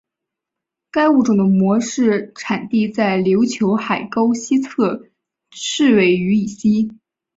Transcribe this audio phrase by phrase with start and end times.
[0.89, 5.05] 该物种的模式产地在琉球海沟西侧
[5.51, 6.89] 赤尾屿以西。